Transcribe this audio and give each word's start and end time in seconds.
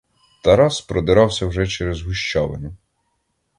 Тарас 0.43 0.81
продирався 0.81 1.45
вже 1.47 1.67
через 1.67 2.01
гущавину. 2.01 2.75